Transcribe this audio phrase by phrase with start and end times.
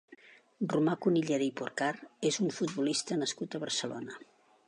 [0.71, 1.91] Romà Cunillera i Porcar
[2.31, 4.19] és un futbolista nascut a Barcelona.